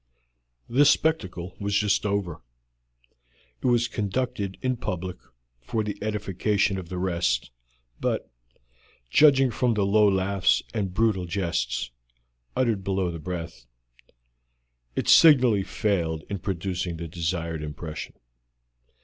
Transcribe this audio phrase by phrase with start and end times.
[0.67, 2.41] This spectacle was just over:
[3.61, 5.17] it was conducted in public
[5.59, 7.51] for the edification of the rest,
[7.99, 8.27] but,
[9.11, 11.91] judging from the low laughs and brutal jests,
[12.55, 13.67] uttered below the breath,
[14.95, 18.13] it signally failed in producing the desired impression.